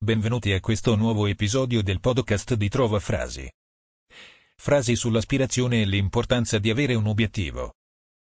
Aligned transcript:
Benvenuti 0.00 0.52
a 0.52 0.60
questo 0.60 0.94
nuovo 0.94 1.26
episodio 1.26 1.82
del 1.82 1.98
podcast 1.98 2.54
di 2.54 2.68
Trova 2.68 3.00
Frasi. 3.00 3.50
Frasi 4.54 4.94
sull'aspirazione 4.94 5.82
e 5.82 5.86
l'importanza 5.86 6.60
di 6.60 6.70
avere 6.70 6.94
un 6.94 7.08
obiettivo. 7.08 7.74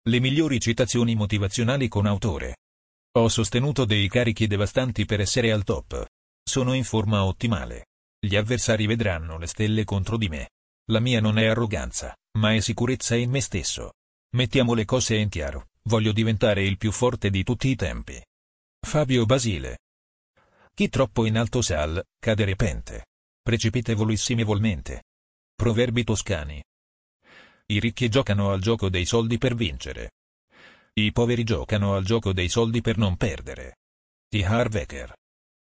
Le 0.07 0.21
migliori 0.21 0.61
citazioni 0.61 1.15
motivazionali 1.15 1.89
con 1.89 2.05
autore. 2.05 2.59
Ho 3.13 3.27
sostenuto 3.31 3.87
dei 3.87 4.07
carichi 4.11 4.47
devastanti 4.47 5.07
per 5.07 5.21
essere 5.21 5.51
al 5.51 5.65
top. 5.65 6.05
Sono 6.45 6.75
in 6.75 6.85
forma 6.85 7.25
ottimale. 7.25 7.87
Gli 8.21 8.37
avversari 8.37 8.85
vedranno 8.85 9.39
le 9.39 9.47
stelle 9.47 9.85
contro 9.85 10.19
di 10.19 10.29
me. 10.29 10.51
La 10.91 11.01
mia 11.01 11.23
non 11.23 11.39
è 11.39 11.47
arroganza, 11.47 12.15
ma 12.39 12.53
è 12.53 12.61
sicurezza 12.61 13.17
in 13.17 13.31
me 13.31 13.41
stesso. 13.41 13.95
Mettiamo 14.37 14.75
le 14.75 14.85
cose 14.85 15.17
in 15.17 15.31
chiaro, 15.31 15.71
voglio 15.85 16.13
diventare 16.13 16.65
il 16.65 16.77
più 16.77 16.93
forte 16.93 17.31
di 17.31 17.43
tutti 17.43 17.69
i 17.69 17.77
tempi. 17.77 18.23
Fabio 18.79 19.25
Basile. 19.25 19.79
Chi 20.75 20.89
troppo 20.89 21.27
in 21.27 21.37
alto 21.37 21.61
sal, 21.61 22.03
cade 22.19 22.47
repente. 22.47 23.07
Precipitevolissimilmente. 23.43 25.03
Proverbi 25.55 26.03
toscani. 26.03 26.63
I 27.67 27.79
ricchi 27.79 28.09
giocano 28.09 28.51
al 28.51 28.61
gioco 28.61 28.89
dei 28.89 29.05
soldi 29.05 29.37
per 29.37 29.55
vincere. 29.55 30.13
I 30.95 31.13
poveri 31.13 31.45
giocano 31.45 31.95
al 31.95 32.05
gioco 32.05 32.33
dei 32.33 32.49
soldi 32.49 32.81
per 32.81 32.97
non 32.97 33.17
perdere. 33.17 33.81
T. 34.29 34.43
Harvecker. 34.43 35.15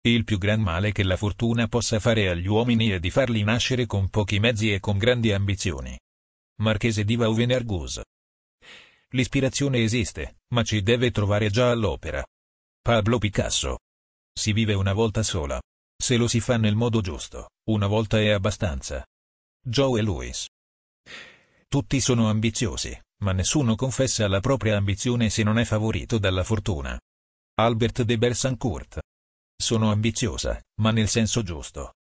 Il 0.06 0.24
più 0.24 0.38
gran 0.38 0.60
male 0.60 0.90
che 0.92 1.02
la 1.02 1.18
fortuna 1.18 1.68
possa 1.68 2.00
fare 2.00 2.30
agli 2.30 2.46
uomini 2.46 2.88
è 2.88 2.98
di 2.98 3.10
farli 3.10 3.42
nascere 3.42 3.84
con 3.84 4.08
pochi 4.08 4.38
mezzi 4.38 4.72
e 4.72 4.80
con 4.80 4.96
grandi 4.96 5.32
ambizioni. 5.32 5.98
Marchese 6.60 7.04
di 7.04 7.16
Vauvenargus. 7.16 8.00
L'ispirazione 9.10 9.82
esiste, 9.82 10.38
ma 10.54 10.62
ci 10.62 10.82
deve 10.82 11.10
trovare 11.10 11.50
già 11.50 11.70
all'opera. 11.70 12.24
Pablo 12.80 13.18
Picasso. 13.18 13.80
Si 14.36 14.52
vive 14.52 14.74
una 14.74 14.92
volta 14.92 15.22
sola. 15.22 15.60
Se 15.96 16.16
lo 16.16 16.26
si 16.26 16.40
fa 16.40 16.56
nel 16.56 16.74
modo 16.74 17.00
giusto, 17.00 17.50
una 17.70 17.86
volta 17.86 18.20
è 18.20 18.30
abbastanza. 18.30 19.04
Joe 19.64 20.02
Louis. 20.02 20.46
Tutti 21.68 22.00
sono 22.00 22.28
ambiziosi, 22.28 22.98
ma 23.22 23.32
nessuno 23.32 23.76
confessa 23.76 24.26
la 24.28 24.40
propria 24.40 24.76
ambizione 24.76 25.30
se 25.30 25.44
non 25.44 25.58
è 25.58 25.64
favorito 25.64 26.18
dalla 26.18 26.42
fortuna. 26.42 26.98
Albert 27.54 28.02
de 28.02 28.18
Bersancourt. 28.18 29.00
Sono 29.56 29.92
ambiziosa, 29.92 30.60
ma 30.80 30.90
nel 30.90 31.08
senso 31.08 31.42
giusto. 31.42 31.94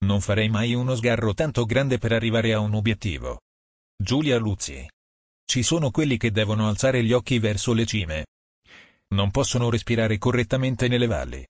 Non 0.00 0.20
farei 0.20 0.50
mai 0.50 0.74
uno 0.74 0.94
sgarro 0.94 1.32
tanto 1.32 1.64
grande 1.64 1.96
per 1.96 2.12
arrivare 2.12 2.52
a 2.52 2.58
un 2.58 2.74
obiettivo. 2.74 3.40
Giulia 3.96 4.36
Luzzi. 4.36 4.86
Ci 5.44 5.62
sono 5.62 5.90
quelli 5.90 6.18
che 6.18 6.30
devono 6.30 6.68
alzare 6.68 7.02
gli 7.02 7.12
occhi 7.12 7.38
verso 7.38 7.72
le 7.72 7.86
cime, 7.86 8.26
non 9.14 9.30
possono 9.30 9.70
respirare 9.70 10.18
correttamente 10.18 10.88
nelle 10.88 11.06
valli. 11.06 11.46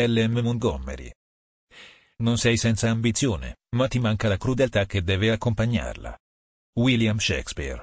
L.M. 0.00 0.40
Montgomery. 0.40 1.10
Non 2.18 2.36
sei 2.36 2.56
senza 2.56 2.90
ambizione, 2.90 3.58
ma 3.76 3.88
ti 3.88 3.98
manca 3.98 4.28
la 4.28 4.36
crudeltà 4.36 4.84
che 4.84 5.02
deve 5.02 5.30
accompagnarla. 5.30 6.16
William 6.74 7.18
Shakespeare. 7.18 7.82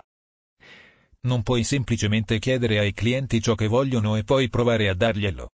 Non 1.22 1.44
puoi 1.44 1.64
semplicemente 1.64 2.38
chiedere 2.40 2.78
ai 2.80 2.94
clienti 2.94 3.42
ciò 3.42 3.56
che 3.56 3.68
vogliono 3.68 4.16
e 4.16 4.24
poi 4.24 4.50
provare 4.50 4.90
a 4.90 4.94
darglielo. 4.94 5.50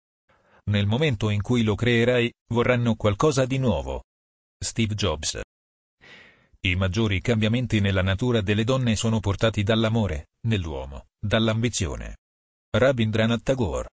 Nel 0.70 0.86
momento 0.86 1.30
in 1.30 1.42
cui 1.42 1.62
lo 1.62 1.74
creerai, 1.74 2.32
vorranno 2.52 2.94
qualcosa 2.94 3.44
di 3.44 3.58
nuovo. 3.58 4.04
Steve 4.58 4.94
Jobs. 4.94 5.40
I 6.60 6.74
maggiori 6.74 7.20
cambiamenti 7.20 7.80
nella 7.80 8.02
natura 8.02 8.40
delle 8.40 8.64
donne 8.64 8.96
sono 8.96 9.20
portati 9.20 9.62
dall'amore, 9.62 10.28
nell'uomo, 10.46 11.06
dall'ambizione. 11.18 12.16
Rabindranath 12.70 13.44
Tagore. 13.44 13.88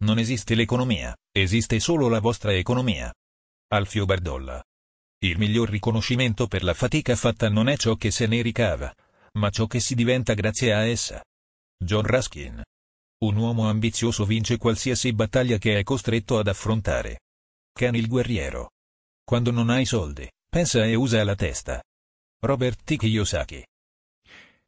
Non 0.00 0.18
esiste 0.18 0.54
l'economia, 0.54 1.16
esiste 1.34 1.80
solo 1.80 2.08
la 2.08 2.20
vostra 2.20 2.52
economia. 2.52 3.10
Alfio 3.68 4.04
Bardolla. 4.04 4.62
Il 5.24 5.38
miglior 5.38 5.70
riconoscimento 5.70 6.48
per 6.48 6.64
la 6.64 6.74
fatica 6.74 7.16
fatta 7.16 7.48
non 7.48 7.70
è 7.70 7.78
ciò 7.78 7.94
che 7.94 8.10
se 8.10 8.26
ne 8.26 8.42
ricava, 8.42 8.94
ma 9.38 9.48
ciò 9.48 9.66
che 9.66 9.80
si 9.80 9.94
diventa 9.94 10.34
grazie 10.34 10.74
a 10.74 10.84
essa. 10.84 11.24
John 11.82 12.02
Ruskin. 12.02 12.62
Un 13.24 13.36
uomo 13.36 13.70
ambizioso 13.70 14.26
vince 14.26 14.58
qualsiasi 14.58 15.14
battaglia 15.14 15.56
che 15.56 15.78
è 15.78 15.82
costretto 15.82 16.38
ad 16.38 16.48
affrontare. 16.48 17.20
Ken 17.72 17.94
il 17.94 18.06
guerriero. 18.06 18.72
Quando 19.24 19.50
non 19.50 19.70
hai 19.70 19.86
soldi, 19.86 20.30
pensa 20.46 20.84
e 20.84 20.94
usa 20.94 21.24
la 21.24 21.36
testa. 21.36 21.82
Robert 22.44 22.84
T. 22.84 22.96
Kiyosaki. 22.98 23.66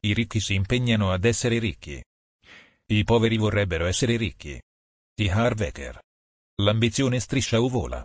I 0.00 0.14
ricchi 0.14 0.40
si 0.40 0.54
impegnano 0.54 1.12
ad 1.12 1.26
essere 1.26 1.58
ricchi, 1.58 2.02
i 2.86 3.02
poveri 3.02 3.38
vorrebbero 3.38 3.86
essere 3.86 4.16
ricchi. 4.16 4.60
T. 5.14 5.26
Harvecker. 5.30 5.98
L'ambizione 6.56 7.18
striscia 7.18 7.58
o 7.58 7.68
vola. 7.68 8.04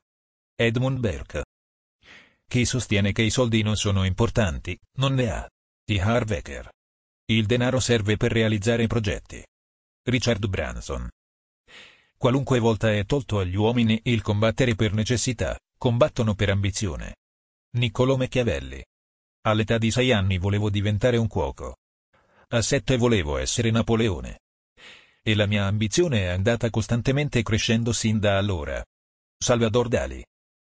Edmund 0.55 0.99
Burke. 0.99 1.43
Chi 2.47 2.63
sostiene 2.63 3.11
che 3.11 3.21
i 3.21 3.29
soldi 3.29 3.61
non 3.61 3.75
sono 3.75 4.05
importanti, 4.05 4.79
non 4.97 5.15
ne 5.15 5.31
ha. 5.31 5.49
T. 5.83 5.99
Harvecker. 5.99 6.69
Il 7.25 7.45
denaro 7.45 7.81
serve 7.81 8.15
per 8.15 8.31
realizzare 8.31 8.87
progetti. 8.87 9.45
Richard 10.03 10.47
Branson. 10.47 11.09
Qualunque 12.17 12.59
volta 12.59 12.91
è 12.93 13.05
tolto 13.05 13.39
agli 13.39 13.55
uomini 13.55 13.99
il 14.03 14.21
combattere 14.21 14.75
per 14.75 14.93
necessità, 14.93 15.59
combattono 15.77 16.35
per 16.35 16.51
ambizione. 16.51 17.17
Niccolò 17.71 18.15
Machiavelli. 18.15 18.81
All'età 19.41 19.77
di 19.77 19.91
sei 19.91 20.13
anni 20.13 20.37
volevo 20.37 20.69
diventare 20.69 21.17
un 21.17 21.27
cuoco. 21.27 21.75
A 22.47 22.61
sette 22.61 22.95
volevo 22.95 23.37
essere 23.37 23.71
Napoleone 23.71 24.39
e 25.29 25.35
la 25.35 25.45
mia 25.45 25.65
ambizione 25.65 26.21
è 26.21 26.27
andata 26.29 26.71
costantemente 26.71 27.43
crescendo 27.43 27.91
sin 27.93 28.17
da 28.19 28.37
allora. 28.37 28.83
Salvador 29.37 29.87
Dali. 29.87 30.25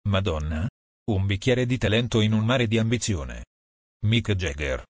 Madonna? 0.08 0.68
Un 1.10 1.24
bicchiere 1.24 1.64
di 1.64 1.78
talento 1.78 2.20
in 2.20 2.34
un 2.34 2.44
mare 2.44 2.66
di 2.66 2.78
ambizione. 2.78 3.46
Mick 4.04 4.32
Jagger. 4.32 4.84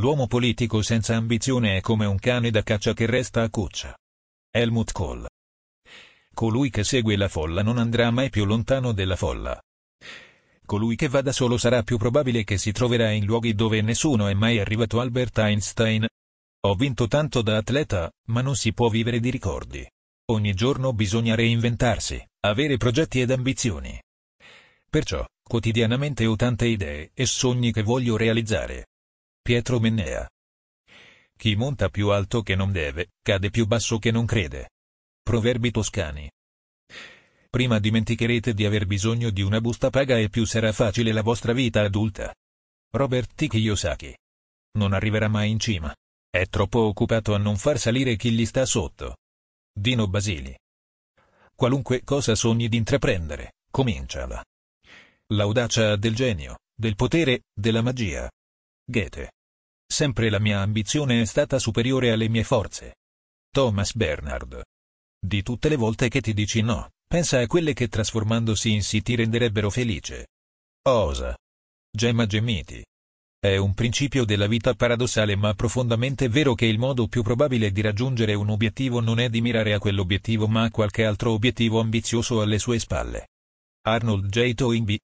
L'uomo 0.00 0.26
politico 0.26 0.82
senza 0.82 1.14
ambizione 1.14 1.76
è 1.76 1.80
come 1.80 2.04
un 2.04 2.18
cane 2.18 2.50
da 2.50 2.62
caccia 2.62 2.94
che 2.94 3.06
resta 3.06 3.42
a 3.42 3.48
cuccia. 3.48 3.96
Helmut 4.50 4.90
Kohl. 4.90 5.26
Colui 6.34 6.70
che 6.70 6.82
segue 6.82 7.16
la 7.16 7.28
folla 7.28 7.62
non 7.62 7.78
andrà 7.78 8.10
mai 8.10 8.28
più 8.28 8.44
lontano 8.44 8.90
della 8.92 9.16
folla. 9.16 9.58
Colui 10.64 10.96
che 10.96 11.06
va 11.06 11.22
da 11.22 11.30
solo 11.30 11.58
sarà 11.58 11.84
più 11.84 11.96
probabile 11.96 12.42
che 12.42 12.58
si 12.58 12.72
troverà 12.72 13.12
in 13.12 13.24
luoghi 13.24 13.54
dove 13.54 13.80
nessuno 13.82 14.26
è 14.26 14.34
mai 14.34 14.58
arrivato 14.58 14.98
Albert 14.98 15.38
Einstein, 15.38 16.06
ho 16.66 16.74
vinto 16.74 17.06
tanto 17.06 17.42
da 17.42 17.56
atleta, 17.58 18.10
ma 18.28 18.40
non 18.40 18.56
si 18.56 18.72
può 18.72 18.88
vivere 18.88 19.20
di 19.20 19.30
ricordi. 19.30 19.88
Ogni 20.32 20.52
giorno 20.54 20.92
bisogna 20.92 21.36
reinventarsi, 21.36 22.20
avere 22.40 22.76
progetti 22.76 23.20
ed 23.20 23.30
ambizioni. 23.30 24.00
Perciò, 24.90 25.24
quotidianamente 25.42 26.26
ho 26.26 26.34
tante 26.34 26.66
idee 26.66 27.10
e 27.14 27.26
sogni 27.26 27.72
che 27.72 27.82
voglio 27.82 28.16
realizzare. 28.16 28.88
Pietro 29.40 29.78
Mennea. 29.78 30.28
Chi 31.36 31.54
monta 31.54 31.88
più 31.88 32.08
alto 32.08 32.42
che 32.42 32.56
non 32.56 32.72
deve, 32.72 33.10
cade 33.22 33.50
più 33.50 33.66
basso 33.66 33.98
che 33.98 34.10
non 34.10 34.26
crede. 34.26 34.70
Proverbi 35.22 35.70
toscani. 35.70 36.28
Prima 37.48 37.78
dimenticherete 37.78 38.54
di 38.54 38.64
aver 38.64 38.86
bisogno 38.86 39.30
di 39.30 39.42
una 39.42 39.60
busta 39.60 39.90
paga 39.90 40.18
e 40.18 40.28
più 40.28 40.44
sarà 40.44 40.72
facile 40.72 41.12
la 41.12 41.22
vostra 41.22 41.52
vita 41.52 41.82
adulta. 41.82 42.34
Robert 42.90 43.34
T. 43.34 43.46
Kiyosaki. 43.46 44.16
Non 44.78 44.92
arriverà 44.92 45.28
mai 45.28 45.50
in 45.50 45.58
cima, 45.58 45.94
è 46.40 46.48
troppo 46.48 46.80
occupato 46.80 47.34
a 47.34 47.38
non 47.38 47.56
far 47.56 47.78
salire 47.78 48.16
chi 48.16 48.30
gli 48.32 48.44
sta 48.46 48.64
sotto. 48.66 49.16
Dino 49.72 50.06
Basili. 50.06 50.56
Qualunque 51.54 52.02
cosa 52.04 52.34
sogni 52.34 52.68
di 52.68 52.76
intraprendere, 52.76 53.54
cominciala. 53.70 54.44
L'audacia 55.32 55.96
del 55.96 56.14
genio, 56.14 56.58
del 56.74 56.94
potere, 56.94 57.44
della 57.52 57.82
magia. 57.82 58.30
Goethe. 58.84 59.32
Sempre 59.86 60.30
la 60.30 60.38
mia 60.38 60.60
ambizione 60.60 61.20
è 61.20 61.24
stata 61.24 61.58
superiore 61.58 62.10
alle 62.10 62.28
mie 62.28 62.44
forze. 62.44 62.96
Thomas 63.50 63.94
Bernard. 63.94 64.62
Di 65.18 65.42
tutte 65.42 65.68
le 65.68 65.76
volte 65.76 66.08
che 66.08 66.20
ti 66.20 66.34
dici 66.34 66.60
no, 66.60 66.90
pensa 67.06 67.40
a 67.40 67.46
quelle 67.46 67.72
che 67.72 67.88
trasformandosi 67.88 68.70
in 68.72 68.82
sì 68.82 69.00
ti 69.00 69.14
renderebbero 69.14 69.70
felice. 69.70 70.26
Osa. 70.82 71.36
Gemma 71.90 72.26
Gemiti. 72.26 72.84
È 73.46 73.56
un 73.58 73.74
principio 73.74 74.24
della 74.24 74.48
vita 74.48 74.74
paradossale 74.74 75.36
ma 75.36 75.54
profondamente 75.54 76.28
vero 76.28 76.54
che 76.54 76.66
il 76.66 76.80
modo 76.80 77.06
più 77.06 77.22
probabile 77.22 77.70
di 77.70 77.80
raggiungere 77.80 78.34
un 78.34 78.50
obiettivo 78.50 78.98
non 78.98 79.20
è 79.20 79.28
di 79.28 79.40
mirare 79.40 79.72
a 79.72 79.78
quell'obiettivo 79.78 80.48
ma 80.48 80.64
a 80.64 80.70
qualche 80.72 81.04
altro 81.04 81.30
obiettivo 81.30 81.78
ambizioso 81.78 82.42
alle 82.42 82.58
sue 82.58 82.80
spalle. 82.80 83.28
Arnold 83.82 84.26
J. 84.30 84.52
Toynbee. 84.52 84.98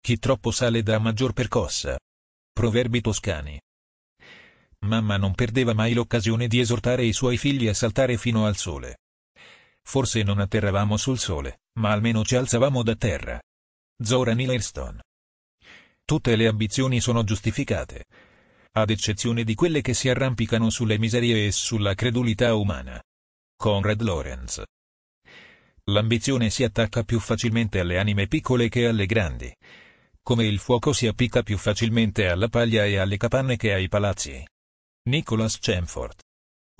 Chi 0.00 0.18
troppo 0.18 0.50
sale 0.50 0.82
dà 0.82 0.98
maggior 0.98 1.34
percossa. 1.34 1.96
Proverbi 2.52 3.00
toscani. 3.00 3.60
Mamma 4.80 5.16
non 5.16 5.32
perdeva 5.32 5.72
mai 5.72 5.92
l'occasione 5.92 6.48
di 6.48 6.58
esortare 6.58 7.04
i 7.04 7.12
suoi 7.12 7.36
figli 7.36 7.68
a 7.68 7.74
saltare 7.74 8.16
fino 8.16 8.44
al 8.44 8.56
sole. 8.56 9.02
Forse 9.84 10.24
non 10.24 10.40
atterravamo 10.40 10.96
sul 10.96 11.20
sole, 11.20 11.60
ma 11.78 11.92
almeno 11.92 12.24
ci 12.24 12.34
alzavamo 12.34 12.82
da 12.82 12.96
terra. 12.96 13.40
Zora 14.02 14.34
Neale 14.34 14.54
Hurston. 14.54 15.00
Tutte 16.06 16.36
le 16.36 16.46
ambizioni 16.46 17.00
sono 17.00 17.24
giustificate, 17.24 18.04
ad 18.72 18.90
eccezione 18.90 19.42
di 19.42 19.54
quelle 19.54 19.80
che 19.80 19.94
si 19.94 20.10
arrampicano 20.10 20.68
sulle 20.68 20.98
miserie 20.98 21.46
e 21.46 21.50
sulla 21.50 21.94
credulità 21.94 22.54
umana. 22.54 23.02
Conrad 23.56 24.02
Lorenz. 24.02 24.62
L'ambizione 25.84 26.50
si 26.50 26.62
attacca 26.62 27.04
più 27.04 27.18
facilmente 27.20 27.80
alle 27.80 27.98
anime 27.98 28.26
piccole 28.26 28.68
che 28.68 28.86
alle 28.86 29.06
grandi. 29.06 29.54
Come 30.20 30.44
il 30.44 30.58
fuoco 30.58 30.92
si 30.92 31.06
appicca 31.06 31.42
più 31.42 31.56
facilmente 31.56 32.28
alla 32.28 32.48
paglia 32.48 32.84
e 32.84 32.98
alle 32.98 33.16
capanne 33.16 33.56
che 33.56 33.72
ai 33.72 33.88
palazzi. 33.88 34.46
Nicholas 35.04 35.58
Chamfort. 35.58 36.22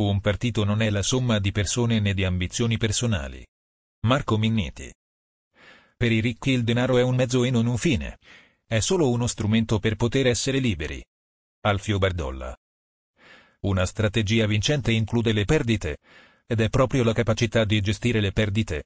Un 0.03 0.20
partito 0.20 0.65
non 0.65 0.82
è 0.82 0.91
la 0.91 1.03
somma 1.03 1.38
di 1.38 1.50
persone 1.50 1.99
né 1.99 2.12
di 2.12 2.25
ambizioni 2.25 2.77
personali. 2.77 3.43
Marco 4.06 4.37
Minniti. 4.37 4.93
Per 5.97 6.12
i 6.12 6.20
ricchi 6.20 6.50
il 6.50 6.62
denaro 6.62 6.99
è 6.99 7.03
un 7.03 7.15
mezzo 7.15 7.43
e 7.44 7.50
non 7.50 7.67
un 7.67 7.79
fine. 7.79 8.19
È 8.67 8.81
solo 8.81 9.11
uno 9.11 9.27
strumento 9.27 9.79
per 9.79 9.95
poter 9.97 10.27
essere 10.27 10.59
liberi. 10.59 11.05
Alfio 11.67 11.99
Bardolla. 11.99 12.57
Una 13.61 13.85
strategia 13.85 14.47
vincente 14.47 14.91
include 14.91 15.33
le 15.33 15.45
perdite, 15.45 15.99
ed 16.47 16.61
è 16.61 16.69
proprio 16.71 17.05
la 17.05 17.13
capacità 17.13 17.65
di 17.65 17.81
gestire 17.81 18.21
le 18.21 18.33
perdite, 18.33 18.85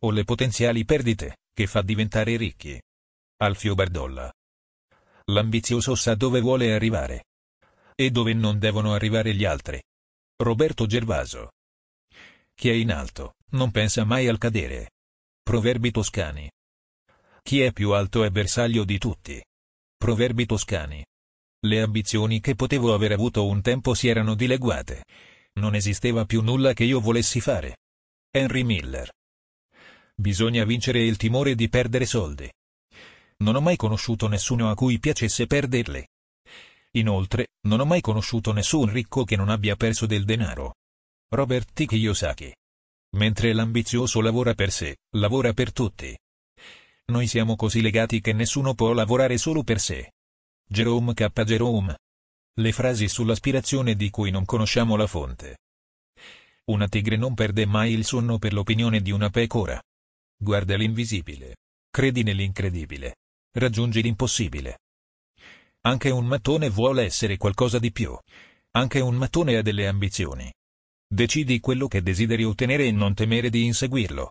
o 0.00 0.10
le 0.10 0.24
potenziali 0.24 0.84
perdite, 0.84 1.38
che 1.52 1.66
fa 1.66 1.82
diventare 1.82 2.36
ricchi. 2.36 2.80
Alfio 3.38 3.74
Bardolla. 3.74 4.32
L'ambizioso 5.26 5.94
sa 5.94 6.14
dove 6.14 6.40
vuole 6.40 6.72
arrivare. 6.72 7.26
E 7.94 8.10
dove 8.10 8.32
non 8.34 8.58
devono 8.58 8.94
arrivare 8.94 9.34
gli 9.34 9.44
altri. 9.44 9.80
Roberto 10.36 10.86
Gervaso. 10.86 11.50
Chi 12.54 12.68
è 12.68 12.72
in 12.72 12.90
alto, 12.90 13.34
non 13.50 13.70
pensa 13.70 14.04
mai 14.04 14.26
al 14.26 14.38
cadere. 14.38 14.90
Proverbi 15.42 15.90
toscani. 15.90 16.50
Chi 17.42 17.60
è 17.60 17.72
più 17.72 17.92
alto 17.92 18.24
è 18.24 18.30
bersaglio 18.30 18.84
di 18.84 18.98
tutti. 18.98 19.42
Proverbi 19.96 20.46
toscani. 20.46 21.04
Le 21.62 21.80
ambizioni 21.80 22.40
che 22.40 22.54
potevo 22.54 22.94
aver 22.94 23.12
avuto 23.12 23.46
un 23.46 23.60
tempo 23.60 23.94
si 23.94 24.08
erano 24.08 24.34
dileguate. 24.34 25.04
Non 25.54 25.74
esisteva 25.74 26.24
più 26.24 26.42
nulla 26.42 26.72
che 26.72 26.84
io 26.84 27.00
volessi 27.00 27.40
fare. 27.40 27.78
Henry 28.30 28.62
Miller. 28.62 29.10
Bisogna 30.14 30.64
vincere 30.64 31.02
il 31.02 31.16
timore 31.16 31.54
di 31.54 31.68
perdere 31.68 32.06
soldi. 32.06 32.50
Non 33.38 33.56
ho 33.56 33.60
mai 33.60 33.76
conosciuto 33.76 34.28
nessuno 34.28 34.70
a 34.70 34.74
cui 34.74 34.98
piacesse 34.98 35.46
perderli. 35.46 36.06
Inoltre, 36.92 37.48
non 37.66 37.80
ho 37.80 37.84
mai 37.84 38.00
conosciuto 38.00 38.52
nessun 38.52 38.90
ricco 38.90 39.24
che 39.24 39.36
non 39.36 39.48
abbia 39.48 39.76
perso 39.76 40.06
del 40.06 40.24
denaro. 40.24 40.74
Robert 41.30 41.72
T. 41.72 41.86
Kiyosaki. 41.86 42.54
Mentre 43.16 43.52
l'ambizioso 43.52 44.20
lavora 44.20 44.54
per 44.54 44.70
sé, 44.70 44.96
lavora 45.16 45.52
per 45.52 45.72
tutti. 45.72 46.16
Noi 47.10 47.26
siamo 47.26 47.56
così 47.56 47.80
legati 47.80 48.20
che 48.20 48.32
nessuno 48.32 48.74
può 48.74 48.92
lavorare 48.92 49.36
solo 49.36 49.64
per 49.64 49.80
sé. 49.80 50.12
Jerome 50.64 51.12
K. 51.12 51.28
Jerome. 51.42 51.98
Le 52.54 52.70
frasi 52.70 53.08
sull'aspirazione 53.08 53.96
di 53.96 54.10
cui 54.10 54.30
non 54.30 54.44
conosciamo 54.44 54.94
la 54.94 55.08
fonte. 55.08 55.58
Una 56.66 56.86
tigre 56.86 57.16
non 57.16 57.34
perde 57.34 57.66
mai 57.66 57.94
il 57.94 58.04
sonno 58.04 58.38
per 58.38 58.52
l'opinione 58.52 59.00
di 59.00 59.10
una 59.10 59.28
pecora. 59.28 59.82
Guarda 60.36 60.76
l'invisibile. 60.76 61.56
Credi 61.90 62.22
nell'incredibile. 62.22 63.16
Raggiungi 63.58 64.02
l'impossibile. 64.02 64.78
Anche 65.80 66.10
un 66.10 66.26
mattone 66.26 66.70
vuole 66.70 67.02
essere 67.02 67.36
qualcosa 67.38 67.80
di 67.80 67.90
più. 67.90 68.16
Anche 68.76 69.00
un 69.00 69.16
mattone 69.16 69.56
ha 69.56 69.62
delle 69.62 69.88
ambizioni. 69.88 70.48
Decidi 71.12 71.58
quello 71.58 71.88
che 71.88 72.02
desideri 72.02 72.44
ottenere 72.44 72.86
e 72.86 72.92
non 72.92 73.14
temere 73.14 73.50
di 73.50 73.64
inseguirlo. 73.64 74.30